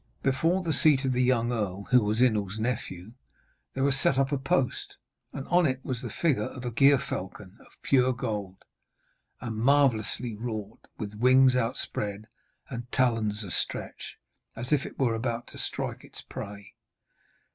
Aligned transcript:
Before 0.23 0.63
the 0.63 0.73
seat 0.73 1.05
of 1.05 1.11
the 1.13 1.21
young 1.21 1.51
earl, 1.53 1.83
who 1.91 2.03
was 2.03 2.21
Inewl's 2.21 2.57
nephew, 2.57 3.11
there 3.75 3.83
was 3.83 3.95
set 3.99 4.17
up 4.17 4.31
a 4.31 4.37
post, 4.39 4.97
and 5.31 5.47
on 5.49 5.67
it 5.67 5.85
was 5.85 6.01
the 6.01 6.09
figure 6.09 6.47
of 6.47 6.65
a 6.65 6.71
gyr 6.71 6.97
falcon, 6.97 7.59
of 7.59 7.79
pure 7.83 8.11
gold, 8.11 8.65
and 9.41 9.57
marvellously 9.57 10.33
wrought, 10.35 10.87
with 10.97 11.13
wings 11.13 11.55
outspread 11.55 12.25
and 12.67 12.91
talons 12.91 13.43
astretch, 13.43 14.17
as 14.55 14.73
if 14.73 14.87
it 14.87 14.97
were 14.97 15.13
about 15.13 15.45
to 15.49 15.59
strike 15.59 16.03
its 16.03 16.21
prey. 16.23 16.73